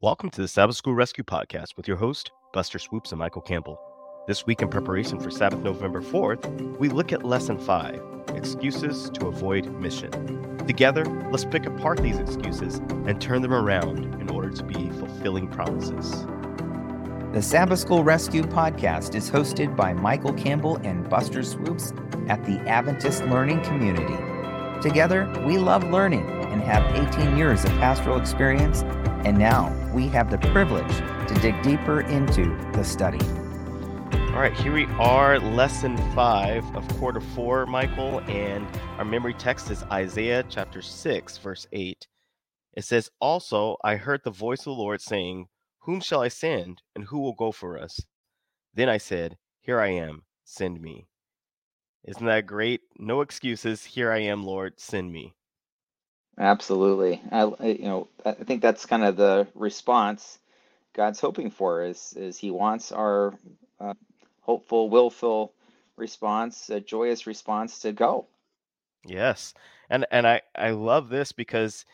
[0.00, 3.80] Welcome to the Sabbath School Rescue Podcast with your host, Buster Swoops and Michael Campbell.
[4.28, 8.00] This week, in preparation for Sabbath November 4th, we look at Lesson 5
[8.36, 10.56] Excuses to Avoid Mission.
[10.68, 12.76] Together, let's pick apart these excuses
[13.06, 16.24] and turn them around in order to be fulfilling promises.
[17.32, 21.92] The Sabbath School Rescue Podcast is hosted by Michael Campbell and Buster Swoops
[22.28, 24.16] at the Adventist Learning Community.
[24.80, 26.84] Together, we love learning and have
[27.16, 28.84] 18 years of pastoral experience
[29.24, 30.96] and now we have the privilege
[31.28, 33.20] to dig deeper into the study.
[34.32, 38.66] All right, here we are, lesson five of quarter four, Michael, and
[38.98, 42.06] our memory text is Isaiah chapter 6, verse 8.
[42.74, 45.48] It says, Also, I heard the voice of the Lord saying,
[45.80, 48.00] Whom shall I send, and who will go for us?
[48.74, 51.08] Then I said, Here I am, send me.
[52.04, 52.82] Isn't that great?
[52.98, 53.84] No excuses.
[53.84, 55.34] Here I am, Lord, send me.
[56.38, 57.20] Absolutely.
[57.32, 60.38] I, you know, I think that's kind of the response
[60.94, 63.34] God's hoping for is is He wants our
[63.80, 63.94] uh,
[64.42, 65.54] hopeful, willful
[65.96, 68.26] response, a joyous response to go.
[69.06, 69.54] Yes,
[69.90, 71.84] and and I I love this because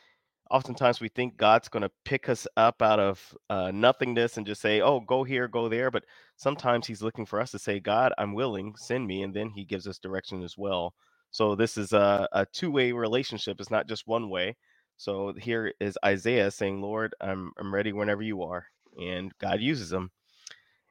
[0.50, 4.60] oftentimes we think God's going to pick us up out of uh, nothingness and just
[4.62, 6.04] say, "Oh, go here, go there," but
[6.36, 9.64] sometimes He's looking for us to say, "God, I'm willing, send me," and then He
[9.64, 10.94] gives us direction as well.
[11.34, 13.60] So this is a, a two-way relationship.
[13.60, 14.56] It's not just one way.
[14.96, 18.66] So here is Isaiah saying, Lord, I'm I'm ready whenever you are.
[19.00, 20.12] And God uses them.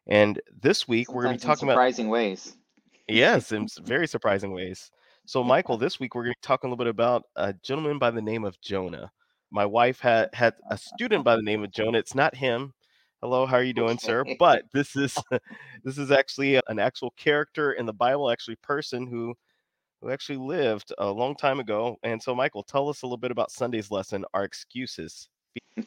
[0.06, 2.58] And this week Sometimes we're going to be talking about surprising ways.
[3.08, 4.92] Yes, in very surprising ways.
[5.26, 7.98] So Michael, this week we're going to be talking a little bit about a gentleman
[7.98, 9.14] by the name of Jonah.
[9.50, 12.00] My wife had had a student by the name of Jonah.
[12.00, 12.74] It's not him.
[13.22, 14.26] Hello, how are you doing, sir?
[14.38, 15.18] But this is
[15.86, 19.36] this is actually an actual character in the Bible, actually person who
[20.04, 21.98] who actually lived a long time ago.
[22.04, 25.30] And so, Michael, tell us a little bit about Sunday's lesson, our excuses.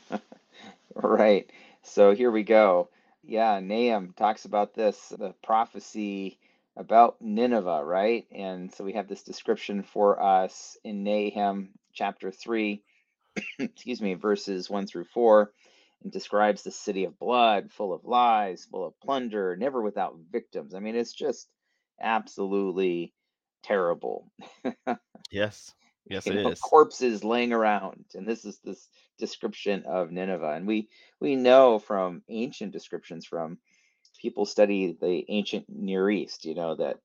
[0.94, 1.50] right.
[1.82, 2.88] So here we go.
[3.22, 6.38] Yeah, Nahum talks about this, the prophecy
[6.76, 8.26] about Nineveh, right?
[8.32, 12.82] And so we have this description for us in Nahum chapter 3,
[13.58, 15.52] excuse me, verses 1 through 4.
[16.02, 20.74] and describes the city of blood, full of lies, full of plunder, never without victims.
[20.74, 21.48] I mean, it's just
[22.00, 23.12] absolutely
[23.66, 24.30] terrible.
[25.30, 25.74] yes.
[26.08, 26.60] Yes, you it know, is.
[26.60, 28.88] corpses laying around, and this is this
[29.18, 30.52] description of Nineveh.
[30.52, 30.88] And we
[31.20, 33.58] we know from ancient descriptions from
[34.20, 36.98] people study the ancient Near East, you know that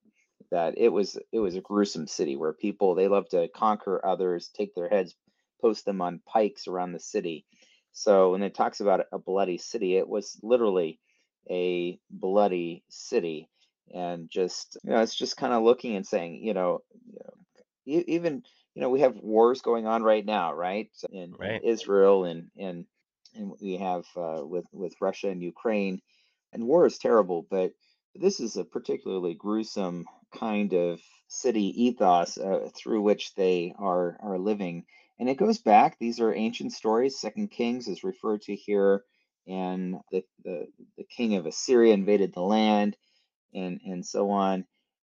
[0.52, 4.50] that it was it was a gruesome city where people they love to conquer others,
[4.50, 5.16] take their heads,
[5.62, 7.46] post them on pikes around the city.
[7.94, 11.00] So when it talks about a bloody city, it was literally
[11.50, 13.50] a bloody city
[13.94, 18.04] and just you know it's just kind of looking and saying you know, you know
[18.08, 18.44] even
[18.74, 21.62] you know we have wars going on right now right in, in Right.
[21.64, 22.86] israel and and
[23.36, 26.02] and we have uh, with with russia and ukraine
[26.54, 27.72] and war is terrible but
[28.16, 30.06] this is a particularly gruesome
[30.38, 34.86] kind of city ethos uh, through which they are are living
[35.20, 39.04] and it goes back these are ancient stories second kings is referred to here
[39.48, 42.96] and the, the the king of assyria invaded the land
[43.54, 44.66] and and so on,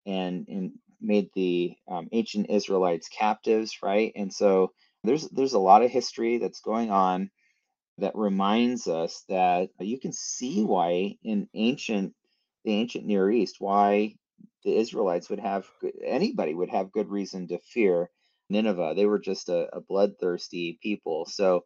[0.06, 4.14] and and made the um, ancient Israelites captives, right?
[4.16, 7.30] And so there's there's a lot of history that's going on
[8.00, 12.14] that reminds us that you can see why in ancient
[12.66, 14.16] the ancient Near East why
[14.64, 15.68] the Israelites would have
[16.06, 18.10] anybody would have good reason to fear
[18.50, 18.94] Nineveh.
[18.96, 21.26] They were just a, a bloodthirsty people.
[21.28, 21.66] So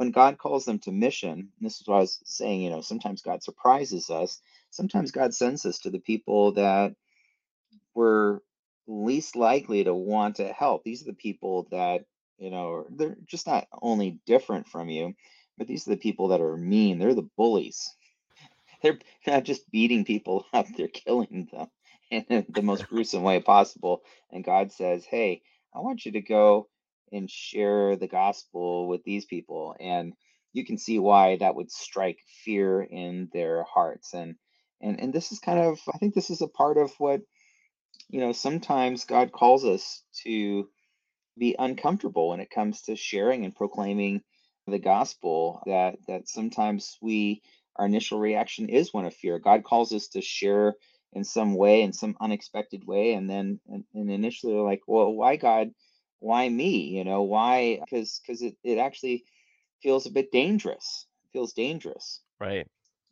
[0.00, 3.20] when God calls them to mission, this is what I was saying, you know, sometimes
[3.20, 4.40] God surprises us.
[4.70, 6.94] Sometimes God sends us to the people that
[7.94, 8.38] we're
[8.88, 10.84] least likely to want to help.
[10.84, 12.06] These are the people that,
[12.38, 15.12] you know, they're just not only different from you,
[15.58, 16.98] but these are the people that are mean.
[16.98, 17.94] They're the bullies.
[18.82, 21.66] They're not just beating people up, they're killing them
[22.10, 24.00] in the most gruesome way possible.
[24.32, 25.42] And God says, hey,
[25.74, 26.69] I want you to go
[27.12, 29.74] and share the gospel with these people.
[29.80, 30.14] And
[30.52, 34.14] you can see why that would strike fear in their hearts.
[34.14, 34.36] And
[34.80, 37.20] and and this is kind of I think this is a part of what,
[38.08, 40.68] you know, sometimes God calls us to
[41.38, 44.22] be uncomfortable when it comes to sharing and proclaiming
[44.66, 47.42] the gospel that that sometimes we
[47.76, 49.38] our initial reaction is one of fear.
[49.38, 50.74] God calls us to share
[51.12, 55.36] in some way, in some unexpected way, and then and, and initially like, well, why
[55.36, 55.70] God?
[56.20, 56.88] Why me?
[56.96, 57.80] You know, why?
[57.80, 59.24] Because because it, it actually
[59.82, 61.06] feels a bit dangerous.
[61.24, 62.22] It feels dangerous.
[62.40, 62.66] Right.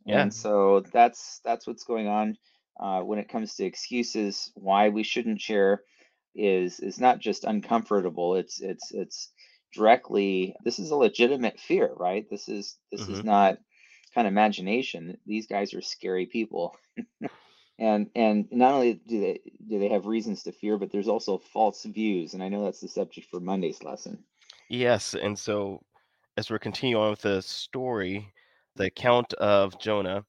[0.07, 0.27] Yeah.
[0.27, 2.37] And so that's that's what's going on
[2.81, 5.83] uh, when it comes to excuses why we shouldn't share
[6.35, 8.37] is is not just uncomfortable.
[8.37, 9.33] It's it's it's
[9.75, 12.27] directly this is a legitimate fear, right?
[12.31, 13.59] This is this is hmm not
[14.15, 15.19] kind of imagination.
[15.27, 16.77] These guys are scary people.
[17.79, 21.39] And and not only do they do they have reasons to fear, but there's also
[21.39, 22.35] false views.
[22.35, 24.25] And I know that's the subject for Monday's lesson.
[24.69, 25.83] Yes, and so
[26.37, 28.33] as we're continuing on with the story,
[28.77, 30.25] the account of Jonah,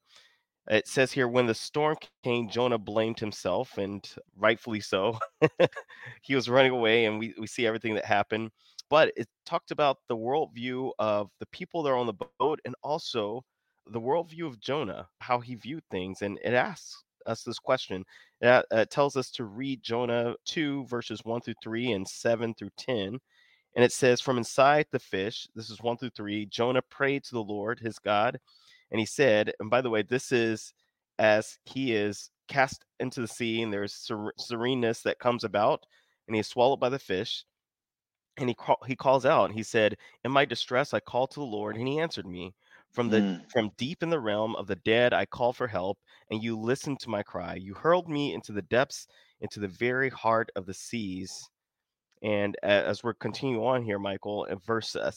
[0.69, 5.17] it says here when the storm came, Jonah blamed himself, and rightfully so.
[6.21, 8.51] he was running away, and we, we see everything that happened.
[8.89, 12.75] But it talked about the worldview of the people that are on the boat and
[12.83, 13.43] also
[13.87, 16.21] the worldview of Jonah, how he viewed things.
[16.21, 18.03] And it asks us this question.
[18.41, 22.71] It, uh, tells us to read Jonah 2, verses 1 through 3 and 7 through
[22.77, 23.19] 10
[23.75, 27.31] and it says, From inside the fish, this is one through three, Jonah prayed to
[27.35, 28.39] the Lord his God.
[28.91, 30.73] And he said, and by the way, this is
[31.19, 35.85] as he is cast into the sea, and there's ser- sereneness that comes about,
[36.27, 37.45] and he is swallowed by the fish.
[38.37, 38.55] And he,
[38.87, 41.87] he calls out, and he said, In my distress, I called to the Lord, and
[41.87, 42.53] he answered me.
[42.91, 45.99] From the Mm, from deep in the realm of the dead, I called for help,
[46.29, 47.55] and you listened to my cry.
[47.55, 49.07] You hurled me into the depths,
[49.41, 51.49] into the very heart of the seas.
[52.21, 55.11] And as we're continuing on here, Michael, in verse uh,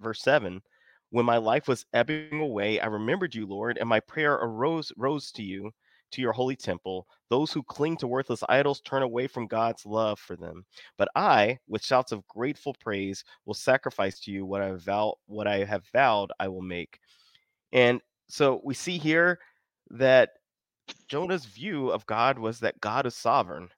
[0.00, 0.62] verse seven,
[1.10, 5.30] when my life was ebbing away, I remembered you, Lord, and my prayer arose rose
[5.32, 5.70] to you,
[6.12, 7.06] to your holy temple.
[7.30, 10.64] Those who cling to worthless idols turn away from God's love for them.
[10.96, 15.46] But I, with shouts of grateful praise, will sacrifice to you what I vow, what
[15.46, 16.98] I have vowed I will make.
[17.72, 19.38] And so we see here
[19.90, 20.30] that
[21.08, 23.68] Jonah's view of God was that God is sovereign.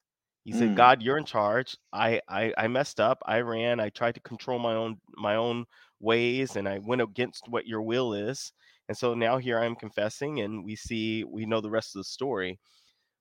[0.43, 1.77] He said, mm, "God, you're in charge.
[1.93, 3.21] I, I I messed up.
[3.25, 3.79] I ran.
[3.79, 5.65] I tried to control my own my own
[5.99, 8.51] ways, and I went against what your will is.
[8.89, 11.99] And so now here I am confessing, and we see we know the rest of
[11.99, 12.59] the story.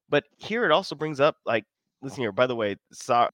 [0.08, 1.64] But here it also brings up like,
[2.02, 2.32] listen here.
[2.32, 3.28] By the way, so,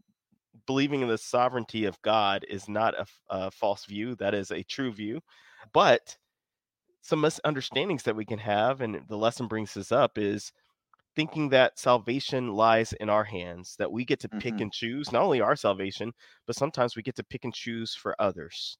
[0.66, 2.94] believing in the sovereignty of God is not
[3.30, 4.14] a false view.
[4.16, 5.20] That is a true view.
[5.72, 6.16] But
[7.06, 10.52] some misunderstandings that we can have, and the lesson brings this up, is
[11.16, 15.12] thinking that salvation lies in our hands, that we get to pick hmm and choose
[15.12, 16.12] not only our salvation,
[16.46, 18.78] but sometimes we get to pick and choose for others.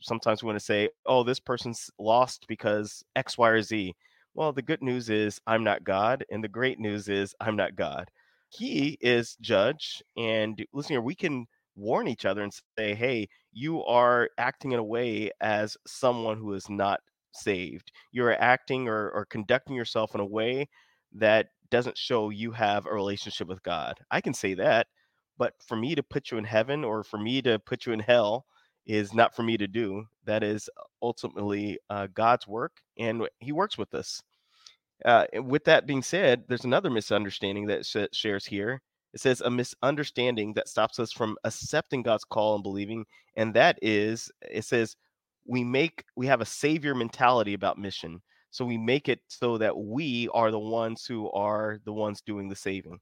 [0.00, 3.94] Sometimes we want to say, oh, this person's lost because X, Y, or Z.
[4.34, 7.76] Well, the good news is I'm not God, and the great news is I'm not
[7.76, 8.10] God.
[8.50, 13.82] He is judge, and listen here, we can warn each other and say, hey, you
[13.84, 17.00] are acting in a way as someone who is not
[17.34, 17.92] saved.
[18.12, 20.68] You're acting or, or conducting yourself in a way
[21.12, 23.98] that doesn't show you have a relationship with God.
[24.10, 24.86] I can say that,
[25.38, 28.00] but for me to put you in heaven or for me to put you in
[28.00, 28.46] hell
[28.86, 30.04] is not for me to do.
[30.24, 30.68] That is
[31.02, 34.22] ultimately uh, God's work, and He works with us.
[35.04, 38.80] Uh, with that being said, there's another misunderstanding that sh- shares here.
[39.12, 43.04] It says a misunderstanding that stops us from accepting God's call and believing,
[43.36, 44.96] and that is, it says
[45.46, 48.22] we make we have a savior mentality about mission.
[48.50, 52.48] So we make it so that we are the ones who are the ones doing
[52.48, 53.00] the saving.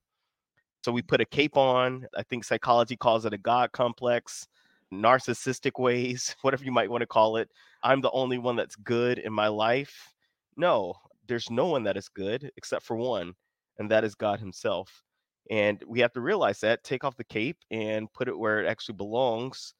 [0.83, 2.05] So we put a cape on.
[2.17, 4.47] I think psychology calls it a God complex,
[4.91, 7.49] narcissistic ways, whatever you might want to call it.
[7.83, 10.13] I'm the only one that's good in my life.
[10.57, 10.95] No,
[11.27, 13.33] there's no one that is good except for one,
[13.77, 15.03] and that is God Himself.
[15.49, 18.67] And we have to realize that, take off the cape and put it where it
[18.67, 19.73] actually belongs.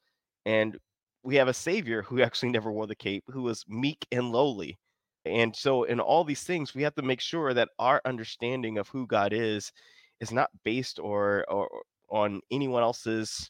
[0.45, 0.77] And
[1.23, 4.77] we have a Savior who actually never wore the cape, who was meek and lowly.
[5.25, 8.89] And so, in all these things, we have to make sure that our understanding of
[8.89, 9.71] who God is
[10.19, 11.69] is not based or, or
[12.09, 13.49] on anyone else's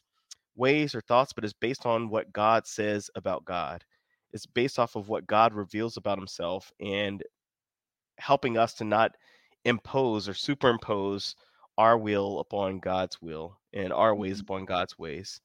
[0.56, 3.84] ways or thoughts, but is based on what God says about God.
[4.32, 7.22] It's based off of what God reveals about himself and
[8.18, 9.12] helping us to not
[9.64, 11.34] impose or superimpose
[11.78, 15.40] our will upon God's will and our ways hmm upon God's ways.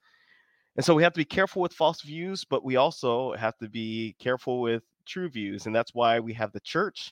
[0.80, 3.70] And so we have to be careful with false views, but we also have to
[3.70, 5.68] be careful with true views.
[5.68, 7.12] And that's why we have the church,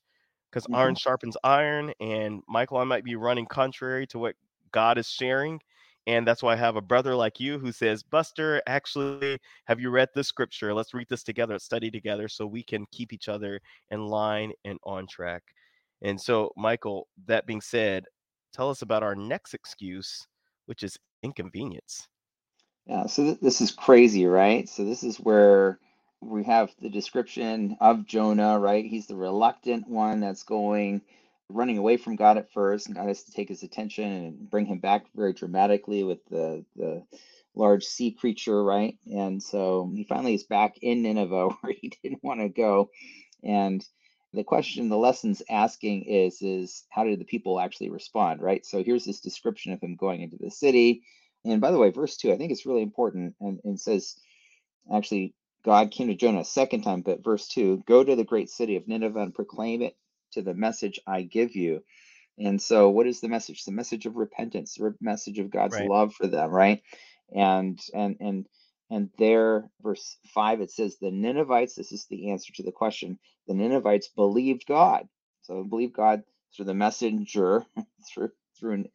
[0.49, 1.93] because iron hmm sharpens iron.
[1.99, 4.35] And Michael, I might be running contrary to what
[4.71, 5.59] God is sharing.
[6.07, 9.89] And that's why I have a brother like you who says, Buster, actually, have you
[9.89, 10.73] read this scripture?
[10.73, 13.59] Let's read this together, let's study together so we can keep each other
[13.91, 15.43] in line and on track.
[16.01, 18.05] And so, Michael, that being said,
[18.53, 20.27] tell us about our next excuse,
[20.67, 22.07] which is inconvenience.
[22.87, 24.69] Yeah, so th this is crazy, right?
[24.69, 25.79] So this is where
[26.21, 28.85] we have the description of Jonah, right?
[28.85, 31.01] He's the reluctant one that's going,
[31.49, 34.67] running away from God at first, and God has to take his attention and bring
[34.67, 37.03] him back very dramatically with the the
[37.55, 38.97] large sea creature, right?
[39.07, 42.91] And so he finally is back in Nineveh where he didn't want to go.
[43.43, 43.85] And
[44.33, 48.65] the question the lesson's asking is is how did the people actually respond, right?
[48.65, 51.03] So here's this description of him going into the city
[51.47, 54.17] and by the way, verse two, I think it's really important, and, and says,
[54.93, 55.35] actually,
[55.65, 58.77] God came to Jonah a second time, but verse 2 go to the great city
[58.77, 59.95] of Nineveh and proclaim it
[60.33, 61.83] to the message I give you.
[62.39, 63.65] And so, what is the message?
[63.65, 65.89] The message of repentance, the message of God's Right.
[65.89, 66.83] love for them, right?
[67.35, 68.47] And and and
[68.91, 71.75] and there, verse five, it says the Ninevites.
[71.75, 73.19] This is the answer to the question.
[73.47, 75.09] The Ninevites believed God,
[75.43, 76.23] so believe God
[76.55, 77.65] through the messenger,
[78.13, 78.85] through through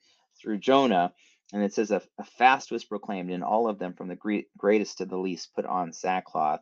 [0.42, 1.14] through Jonah.
[1.52, 4.46] And it says a, a fast was proclaimed, and all of them, from the great,
[4.56, 6.60] greatest to the least, put on sackcloth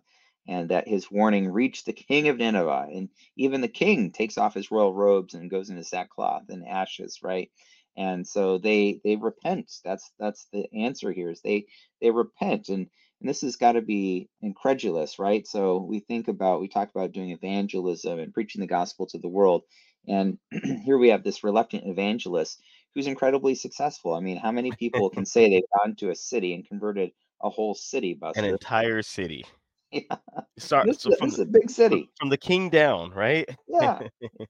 [0.49, 2.89] and that his warning reached the king of Nineveh.
[2.93, 7.21] And even the king takes off his royal robes and goes into sackcloth and ashes,
[7.23, 7.51] right?
[7.97, 9.71] And so they they repent.
[9.85, 11.67] That's that's the answer here is they
[12.01, 12.69] they repent.
[12.69, 12.89] And
[13.21, 15.47] and this has got to be incredulous, right?
[15.47, 19.29] So we think about we talk about doing evangelism and preaching the gospel to the
[19.29, 19.63] world.
[20.09, 20.39] And
[20.85, 22.61] here we have this reluctant evangelist
[22.95, 24.15] who's incredibly successful.
[24.15, 27.51] I mean, how many people can say they've gone to a city and converted a
[27.51, 29.45] whole city, An entire city.
[29.93, 30.19] Yeah.
[30.57, 32.11] Start This, so from this is a big from, city.
[32.17, 33.49] from the king down, right?
[33.67, 34.03] Yeah.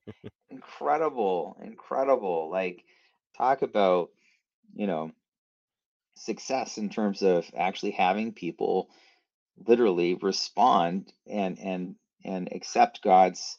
[0.50, 1.56] Incredible.
[1.64, 2.50] Incredible.
[2.50, 2.84] Like,
[3.38, 4.10] talk about,
[4.74, 5.12] you know,
[6.14, 8.90] success in terms of actually having people
[9.66, 13.56] literally respond and and and accept God's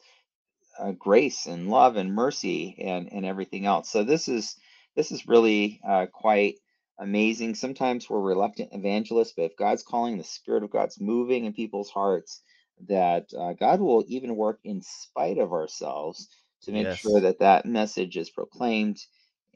[0.78, 3.90] uh, grace and love and mercy and and everything else.
[3.90, 4.56] So this is
[4.96, 6.56] this is really uh, quite
[6.98, 7.54] amazing.
[7.54, 11.90] Sometimes we're reluctant evangelists, but if God's calling, the Spirit of God's moving in people's
[11.90, 12.42] hearts,
[12.88, 16.28] that uh, God will even work in spite of ourselves
[16.62, 18.98] to make sure that that message is proclaimed.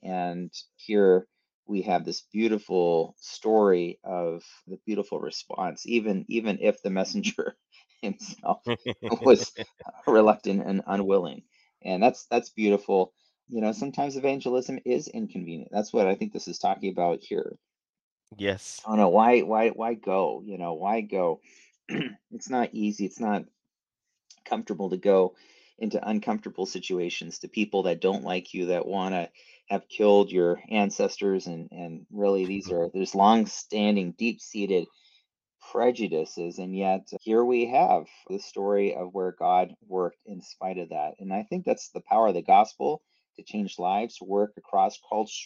[0.02, 1.26] And here
[1.66, 7.56] we have this beautiful story of the beautiful response, even even if the messenger
[8.18, 8.62] himself
[9.22, 11.42] was uh, reluctant and unwilling
[11.86, 13.12] and that's that's beautiful.
[13.48, 15.70] You know sometimes evangelism is inconvenient.
[15.72, 17.56] That's what i think this is talking about here.
[18.36, 18.80] Yes.
[18.84, 20.42] i don't know why why why go?
[20.44, 21.40] You know why go?
[22.32, 23.06] It's not easy.
[23.06, 23.44] It's not
[24.44, 25.34] comfortable to go
[25.78, 29.28] into uncomfortable situations to people that don't like you that want to
[29.68, 32.86] have killed your ancestors and and really these mm-hmm.
[32.86, 34.86] are there's long standing deep seated
[35.72, 40.90] prejudices and yet here we have the story of where god worked in spite of
[40.90, 43.02] that and i think that's the power of the gospel
[43.36, 44.98] to change lives to work across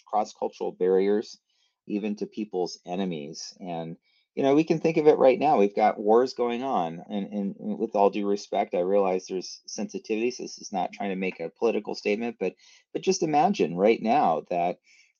[0.06, 1.38] cross cultural barriers
[1.86, 3.96] even to people's enemies and
[4.34, 7.26] you know we can think of it right now we've got wars going on and,
[7.32, 11.40] and with all due respect i realize there's sensitivities this is not trying to make
[11.40, 12.54] a political statement but
[12.92, 14.78] but just imagine right now that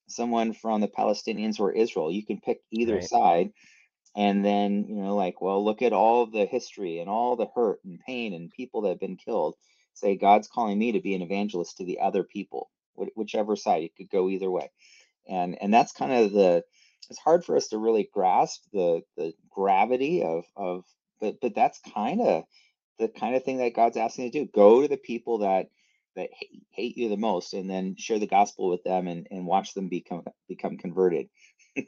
[0.08, 3.00] someone from the palestinians or israel you can pick either Right.
[3.00, 3.50] side
[4.16, 7.80] and then you know like well look at all the history and all the hurt
[7.84, 9.56] and pain and people that have been killed.
[9.94, 12.70] Say god's calling me to be an evangelist to the other people
[13.14, 14.70] whichever side it could go either way.
[15.28, 16.64] And and that's kind of the
[17.08, 20.84] it's hard for us to really grasp the the gravity of of
[21.20, 22.44] but but that's kind of
[22.98, 24.50] the kind of thing that god's asking to do.
[24.52, 25.70] Go to the people that
[26.16, 29.46] that hate, hate you the most and then share the gospel with them and and
[29.46, 31.28] watch them become become converted.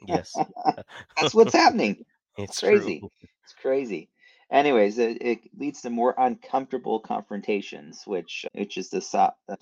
[0.07, 0.33] Yes.
[1.17, 2.05] that's what's happening
[2.37, 2.99] it's crazy.
[2.99, 3.09] true.
[3.43, 4.09] It's crazy.
[4.51, 9.55] Anyways, it, it leads to more uncomfortable confrontations, which which is the so- uh,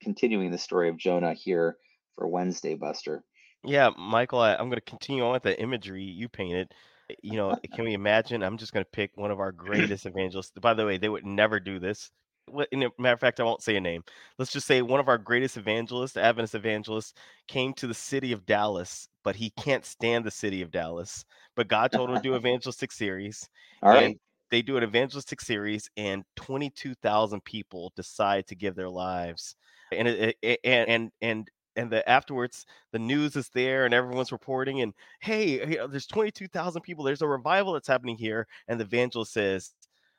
[0.00, 1.76] continuing the story of Jonah here
[2.14, 3.22] for Wednesday, Buster.
[3.64, 6.72] Yeah, Michael, I, I'm going to continue on with the imagery you painted.
[7.10, 8.42] Uh, You know, can we imagine?
[8.42, 10.52] I'm just going to pick one of our greatest evangelists.
[10.60, 12.10] By the way, they would never do this.
[12.46, 14.02] What- In a matter of fact, I won't say a name.
[14.38, 17.14] Let's just say one of our greatest evangelists, Adventist evangelists,
[17.48, 21.24] came to the city of Dallas, but he can't stand the city of Dallas.
[21.58, 23.48] But God told him to do evangelistic series,
[23.82, 24.04] All right.
[24.04, 24.20] and
[24.52, 29.56] they do an evangelistic series, and 22,000 people decide to give their lives.
[29.90, 34.30] And it, it, and and and and the afterwards the news is there and everyone's
[34.30, 38.46] reporting and hey you uh, know, there's 22,000 people there's a revival that's happening here
[38.66, 39.72] and the evangelist says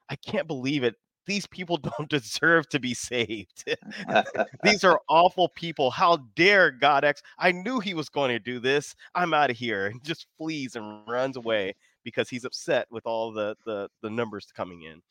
[0.09, 0.95] I can't believe it
[1.29, 3.65] these people don't deserve to be saved
[4.63, 8.59] these are awful people how dare God X I knew he was going to do
[8.59, 13.05] this I'm out of here and just flees and runs away because he's upset with
[13.05, 15.01] all the the, the numbers coming in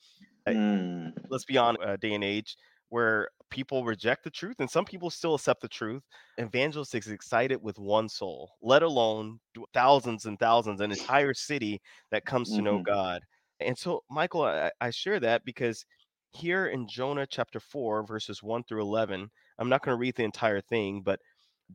[0.46, 1.10] Hmm.
[1.30, 2.56] let's be honest, uh, day and age
[2.90, 6.02] where people reject the truth and some people still accept the truth.
[6.38, 9.40] Evangelist is excited with one soul, let alone
[9.74, 12.86] thousands and thousands, an entire city that comes to know Mhm.
[12.86, 13.22] God.
[13.60, 15.84] And so, Michael, I, I share that because
[16.32, 20.24] here in Jonah chapter 4, verses 1 through 11, I'm not going to read the
[20.24, 21.20] entire thing, but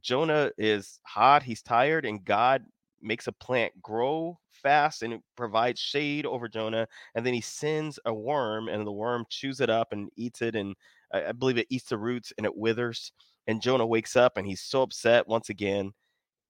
[0.01, 2.63] Jonah is hot, he's tired, and God
[3.01, 6.87] makes a plant grow fast and it provides shade over Jonah.
[7.15, 10.55] And then he sends a worm, and the worm chews it up and eats it.
[10.55, 10.75] And
[11.13, 13.11] I, I believe it eats the roots and it withers.
[13.47, 15.91] And Jonah wakes up and he's so upset once again.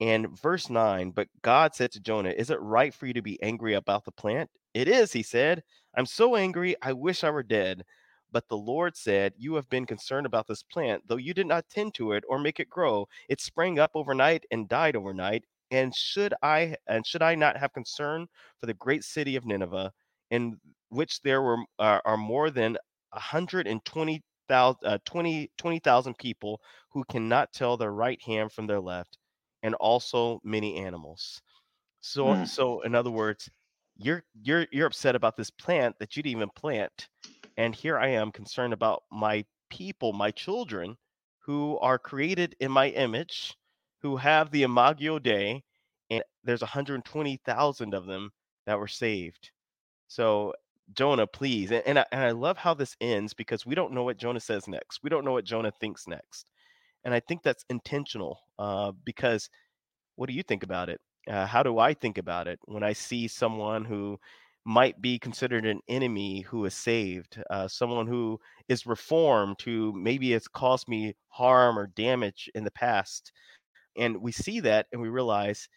[0.01, 3.41] And verse 9, but God said to Jonah, Is it right for you to be
[3.41, 4.49] angry about the plant?
[4.73, 5.63] It is, he said.
[5.95, 7.83] I'm so angry, I wish I were dead.
[8.31, 11.69] But the Lord said, You have been concerned about this plant, though you did not
[11.69, 13.07] tend to it or make it grow.
[13.29, 15.45] It sprang up overnight and died overnight.
[15.69, 18.27] And should I and should I not have concern
[18.59, 19.93] for the great city of Nineveh,
[20.31, 20.59] in
[20.89, 22.77] which there were uh, are more than
[23.11, 26.59] 120,000 uh, 20 20,000 people
[26.91, 29.17] who cannot tell their right hand from their left?
[29.63, 31.41] And also many animals.
[32.01, 33.49] So Mm, so in other words,
[33.97, 37.09] you're you're you're upset about this plant that you didn't even plant.
[37.57, 40.97] And here I am concerned about my people, my children
[41.39, 43.57] who are created in my image,
[44.01, 45.63] who have the Imago Dei,
[46.11, 48.31] and there's 120,000 of them
[48.65, 49.51] that were saved.
[50.07, 50.53] So
[50.93, 54.03] Jonah, please, and, and I, and I love how this ends because we don't know
[54.03, 55.01] what Jonah says next.
[55.03, 56.47] We don't know what Jonah thinks next,
[57.05, 59.49] and I think that's intentional uh, because
[60.15, 61.01] what do you think about it?
[61.29, 64.19] Uh, how do I think about it when I see someone who
[64.65, 70.31] might be considered an enemy who is saved, uh, someone who is reformed, who maybe
[70.31, 73.31] has caused me harm or damage in the past?
[73.97, 75.67] And we see that and we realize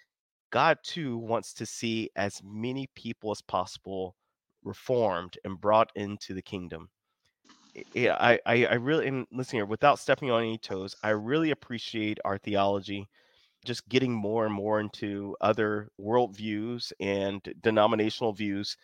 [0.50, 4.16] God too wants to see as many people as possible
[4.64, 6.88] reformed and brought into the kingdom.
[7.76, 11.10] I- Yeah, I, I, I really, and listen here, without stepping on any toes, I
[11.10, 13.08] really appreciate our theology
[13.66, 18.76] just getting more and more into other worldviews and denominational views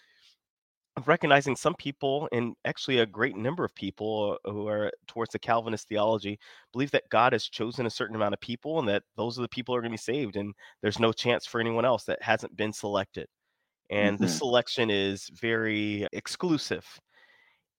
[0.97, 5.39] of recognizing some people and actually a great number of people who are towards the
[5.39, 6.39] Calvinist theology
[6.73, 9.49] believe that God has chosen a certain amount of people and that those are the
[9.49, 12.21] people who are going to be saved and there's no chance for anyone else that
[12.23, 13.27] hasn't been selected.
[13.91, 16.87] And this hmm selection is very exclusive.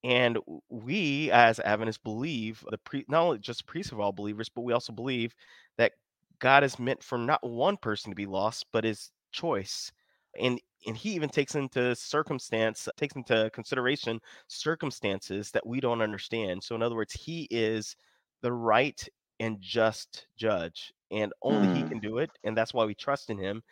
[0.04, 0.38] And
[0.70, 4.74] we, as Adventists, believe the pre not only just priests of all believers, but we
[4.74, 5.34] also believe
[5.78, 5.94] that
[6.40, 9.92] God is meant for not one person to be lost, but his choice.
[10.40, 16.64] And and he even takes into circumstance, takes into consideration circumstances that we don't understand.
[16.64, 17.96] So in other words, he is
[18.42, 19.08] the right
[19.40, 22.32] and just judge, and only he mm, can do it.
[22.44, 23.64] And that's why we trust in him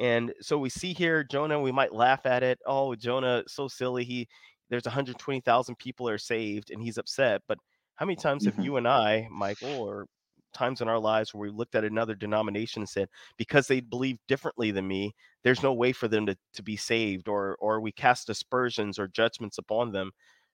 [0.00, 2.58] and so we see here Jonah, we might laugh at it.
[2.66, 4.04] Oh, Jonah, so silly.
[4.04, 4.28] He
[4.72, 7.42] there's 120,000 people are saved and he's upset.
[7.48, 7.58] But
[7.96, 10.06] how many times have hmm you and I, Michael, or
[10.54, 13.08] times in our lives where we looked at another denomination and said,
[13.38, 17.28] because they believe differently than me, there's no way for them to, to be saved,
[17.28, 20.12] or or we cast aspersions or judgments upon them,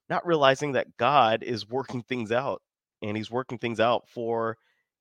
[0.09, 2.61] not realizing that God is working things out
[3.01, 4.57] and he's working things out for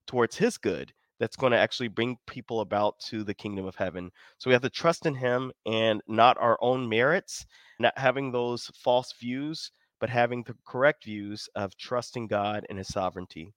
[0.07, 4.11] towards his good that's going to actually bring people about to the kingdom of heaven.
[4.39, 7.47] So we have to trust in him and not our own merits,
[7.79, 12.89] not having those false views, but having the correct views of trusting God and his
[12.89, 13.53] sovereignty.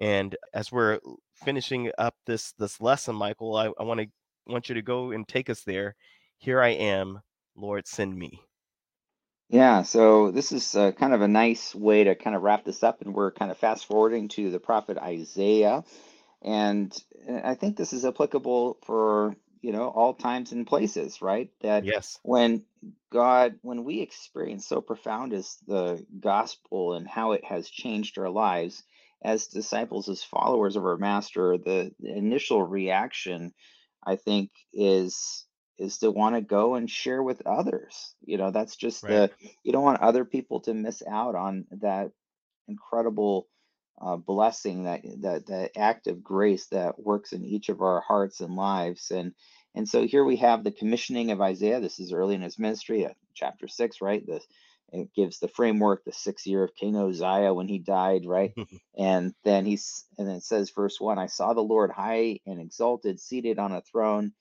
[0.00, 1.00] And as we're
[1.34, 4.06] finishing up this this lesson, Michael, I, I want to
[4.46, 5.96] want you to go and take us there.
[6.38, 7.20] Here I am,
[7.56, 8.40] Lord, send me.
[9.50, 12.82] Yeah, so this is uh, kind of a nice way to kind of wrap this
[12.82, 15.84] up, and we're kind of fast forwarding to the prophet Isaiah.
[16.42, 16.96] And
[17.28, 21.50] uh, I think this is applicable for, you know, all times and places, right?
[21.62, 22.18] That Yes.
[22.22, 22.64] when
[23.10, 28.30] God, when we experience so profound as the gospel and how it has changed our
[28.30, 28.82] lives
[29.22, 33.52] as disciples, as followers of our master, the, the initial reaction,
[34.06, 35.44] I think, is
[35.78, 38.14] is to want to go and share with others.
[38.24, 39.12] You know, that's just Right.
[39.12, 39.30] the
[39.64, 42.12] you don't want other people to miss out on that
[42.68, 43.48] incredible
[44.00, 48.40] uh, blessing that that that act of grace that works in each of our hearts
[48.40, 49.32] and lives and
[49.74, 51.80] and so here we have the commissioning of Isaiah.
[51.80, 54.26] This is early in his ministry uh, chapter 6 right?
[54.26, 54.40] The
[54.92, 58.54] it gives the framework the sixth year of King Uzziah when he died right?
[58.98, 62.60] And then he's and then it says verse 1 I saw the Lord high and
[62.60, 64.32] exalted seated on a throne.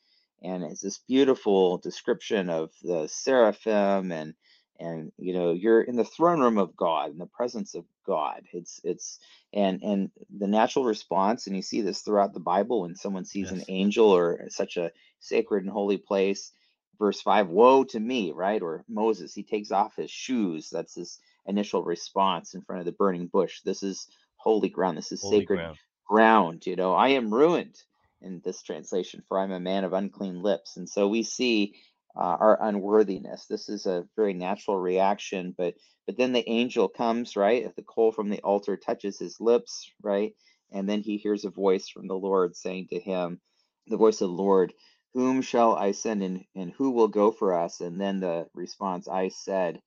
[0.42, 4.34] And it's this beautiful description of the seraphim and
[4.80, 8.44] and you know you're in the throne room of god in the presence of god.
[8.54, 9.20] It's it's
[9.54, 13.52] and and the natural response and you see this throughout the bible when someone sees
[13.52, 16.52] an angel or such a sacred and holy place
[17.00, 18.62] verse 5 woe to me right?
[18.62, 20.70] Or moses he takes off his shoes.
[20.70, 23.62] That's his initial response in front of the burning bush.
[23.62, 24.98] This is holy ground.
[24.98, 25.78] This is Holy sacred ground.
[26.06, 26.94] ground you know.
[26.94, 27.76] I am ruined
[28.22, 30.78] in this translation for i'm a man of unclean lips.
[30.78, 31.76] And so we see
[32.18, 33.48] uh, our unworthiness.
[33.48, 35.76] This is a very natural reaction, but
[36.08, 37.64] but then the angel comes, right?
[37.66, 40.34] If the coal from the altar touches his lips, right?
[40.72, 43.42] And then he hears a voice from the Lord saying to him,
[43.88, 44.74] the voice of the Lord,
[45.16, 47.82] whom shall I send and, and who will go for us?
[47.82, 49.82] And then the response, I said,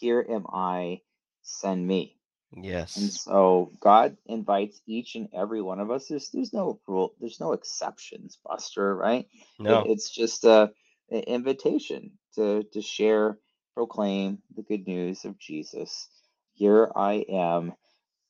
[0.00, 1.02] Here am I,
[1.42, 2.16] send me.
[2.56, 2.96] Yes.
[2.96, 6.08] And so God invites each and every one of us.
[6.08, 9.28] There's there's no rule, there's no exceptions, Buster, right?
[9.64, 9.84] It, No.
[9.86, 10.72] it's just a,
[11.20, 13.38] invitation to to share,
[13.74, 16.08] proclaim the good news of Jesus.
[16.54, 17.74] Here I am,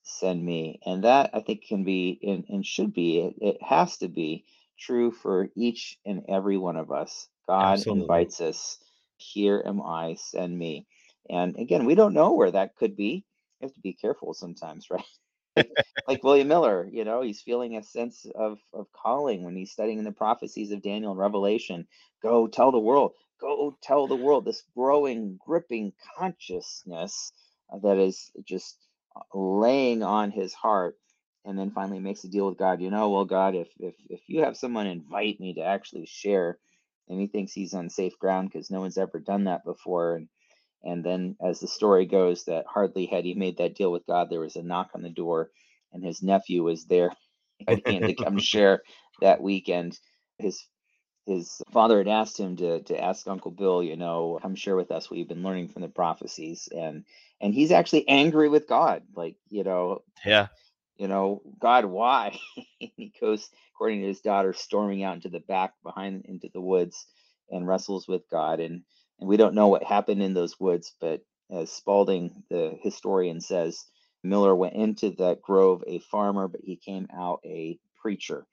[0.05, 0.81] send me.
[0.87, 4.47] And that I think can be and, and should be, it, it has to be
[4.79, 7.29] true for each and every one of us.
[7.49, 7.88] God Absolutely.
[7.88, 8.79] invites us,
[9.18, 10.87] here am I, send me.
[11.31, 13.25] And again, we don't know where that could be.
[13.61, 15.05] You have to be careful sometimes, right?
[16.09, 20.05] Like, William Miller, you know, he's feeling a sense of, of calling when he's studying
[20.05, 21.87] the prophecies of Daniel and Revelation.
[22.23, 27.33] Go tell the world, go tell the world this growing, gripping consciousness
[27.83, 28.79] that is just
[29.17, 30.97] uh, laying on his heart
[31.47, 32.83] and then finally makes a deal with God.
[32.83, 36.59] You know, well, God, if if if you have someone invite me to actually share,
[37.09, 40.17] and he thinks he's on safe ground because no one's ever done that before.
[40.17, 40.29] And
[40.85, 44.31] and then as the story goes, that hardly had he made that deal with God,
[44.31, 45.51] there was a knock on the door,
[45.92, 47.12] and his nephew was there
[47.87, 48.83] him to come share
[49.20, 49.99] that weekend.
[50.38, 50.66] His
[51.27, 54.90] his father had asked him to to ask Uncle Bill, you know, come share with
[54.90, 57.05] us what you've been learning from the prophecies, and
[57.40, 60.49] and he's actually angry with God, like you know, Yeah.
[60.97, 62.38] you know, God, why?
[62.81, 66.61] and he goes, according to his daughter, storming out into the back behind into the
[66.61, 67.07] woods
[67.51, 68.83] and wrestles with God, and
[69.20, 73.85] and we don't know what happened in those woods, but as Spalding, the historian, says,
[74.24, 78.44] Miller went into that grove a farmer, but he came out a preacher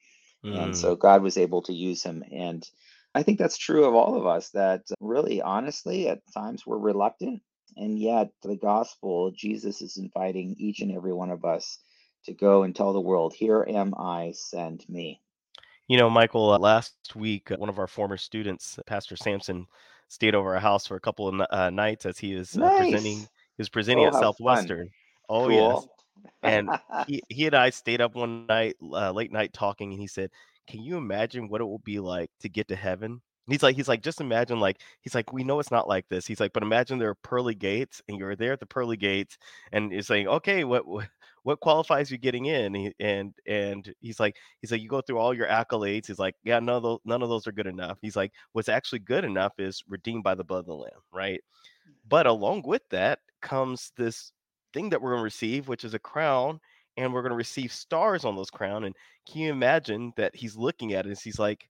[0.52, 0.78] and Mm.
[0.78, 2.24] so God was able to use him.
[2.32, 2.68] And
[3.16, 7.42] I think that's true of all of us that really, honestly, at times we're reluctant.
[7.78, 11.80] And yet, the gospel, Jesus is inviting each and every one of us
[12.26, 15.22] to go and tell the world, Here am I, send me.
[15.88, 19.68] You know, Michael, uh, last week, uh, one of our former students, Pastor Sampson,
[20.08, 23.20] stayed over our house for a couple of uh, nights as he was uh, presenting.
[23.20, 23.30] Nice.
[23.58, 24.34] He was presenting Oh, at how fun.
[24.34, 24.90] Southwestern.
[25.30, 25.86] Oh, yes.
[26.44, 26.70] And
[27.08, 30.32] he he and I stayed up one night, uh, late night talking, and he said,
[30.68, 33.76] "Can you imagine what it will be like to get to heaven?" And he's like,
[33.76, 36.28] he's like, just imagine, like, he's like, we know it's not like this.
[36.28, 39.38] He's like, but imagine there are pearly gates, and you're there at the pearly gates,
[39.72, 41.08] and it's like, okay, what what,
[41.44, 42.66] what qualifies you getting in?
[42.66, 46.08] And he, and and he's like, he's like, you go through all your accolades.
[46.08, 47.98] He's like, yeah, none of those, none of those are good enough.
[48.02, 51.42] He's like, what's actually good enough is redeemed by the blood of the lamb, right?
[51.88, 51.94] Mm.
[52.08, 54.32] But along with that comes this
[54.74, 56.60] thing that we're going to receive, which is a crown,
[56.98, 58.84] and we're going to receive stars on those crown.
[58.84, 58.96] And
[59.28, 61.68] can you imagine that he's looking at it and he's like,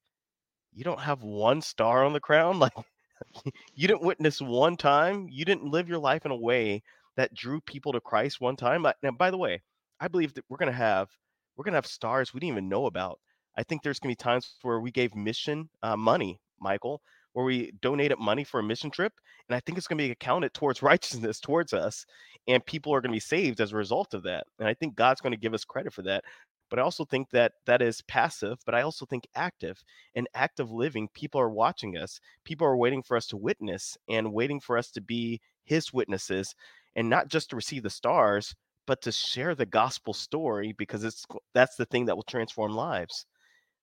[0.73, 2.59] "You don't have one star on the crown?
[3.39, 5.27] Like you didn't witness one time?
[5.29, 6.81] You didn't live your life in a way
[7.17, 9.61] that drew people to Christ one time?" Now, by the way,
[9.99, 11.09] I believe that we're going to have
[11.55, 13.19] we're going to have stars we didn't even know about.
[13.57, 17.01] I think there's going to be times where we gave mission uh, money, Michael,
[17.33, 19.13] where we donated money for a mission trip,
[19.47, 22.05] and I think it's going to be accounted towards righteousness towards us,
[22.47, 24.45] and people are going to be saved as a result of that.
[24.59, 26.23] And I think God's going to give us credit for that.
[26.69, 29.83] But I also think that that is passive, but I also think active.
[30.15, 32.19] In active living, people are watching us.
[32.45, 36.55] People are waiting for us to witness and waiting for us to be his witnesses
[36.95, 38.53] and not just to receive the stars,
[38.87, 43.25] but to share the gospel story because it's that's the thing that will transform lives.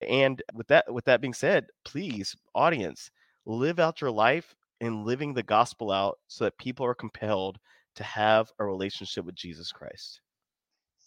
[0.07, 3.11] And with that with that being said, please, audience,
[3.47, 7.59] live out your life in living the gospel out so that people are compelled
[7.97, 10.21] to have a relationship with Jesus Christ.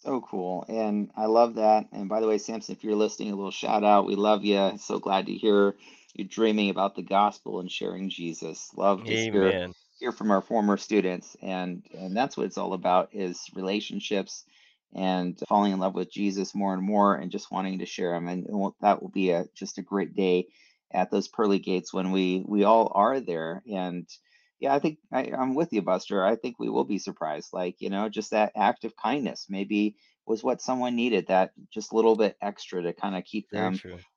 [0.02, 0.64] So cool.
[0.68, 1.86] And I love that.
[1.92, 4.06] And by the way, Samson, if you're listening, a little shout out.
[4.06, 4.72] We love you.
[4.78, 5.76] So glad to hear
[6.14, 8.68] you're dreaming about the gospel and sharing Jesus.
[8.76, 9.32] Love to Amen.
[9.32, 9.70] hear
[10.10, 11.36] from our former students.
[11.40, 14.44] And and that's what it's all about is relationships
[14.94, 18.28] and falling in love with Jesus more and more and just wanting to share them.
[18.28, 18.46] And,
[18.80, 20.48] that will be a just a great day
[20.92, 23.62] at those pearly gates when we we all are there.
[23.70, 24.08] And
[24.58, 26.24] yeah, I think I, I'm with you, Buster.
[26.24, 27.50] I think we will be surprised.
[27.52, 31.92] Like, you know, just that act of kindness maybe was what someone needed, that just
[31.92, 33.74] little bit extra to kind of keep them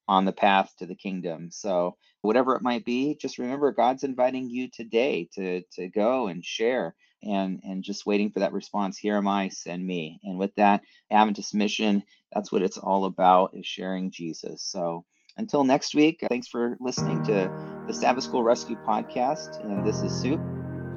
[0.08, 1.50] on the path to the kingdom.
[1.52, 6.44] So, whatever it might be, just remember God's inviting you today to to go and
[6.46, 8.98] share and and just waiting for that response.
[8.98, 10.20] Here am I, send me.
[10.24, 14.64] And with that, Adventist mission, that's what it's all about is sharing Jesus.
[14.64, 15.06] So,
[15.38, 17.52] until next week, thanks for listening to
[17.88, 19.64] the Sabbath School Rescue Podcast.
[19.64, 20.40] And this is Soup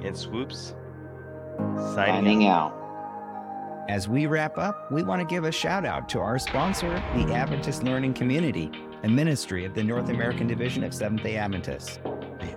[0.05, 0.75] And swoops,
[1.77, 2.73] signing signing out.
[2.73, 2.78] out.
[3.88, 7.33] As we wrap up, we want to give a shout out to our sponsor, the
[7.33, 8.70] Adventist Learning Community,
[9.03, 11.98] a ministry of the North American Division of Seventh day Adventists.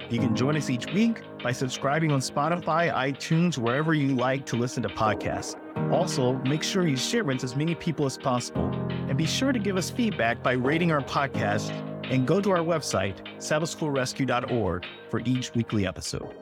[0.10, 4.58] You can join us each week by subscribing on Spotify, iTunes, wherever you like to
[4.58, 5.56] listen to podcasts.
[5.94, 8.70] Also, make sure you share it with as many people as possible.
[8.90, 11.72] And be sure to give us feedback by rating our podcast
[12.12, 16.41] and go to our website, sabbathschoolrescue.org, for each weekly episode.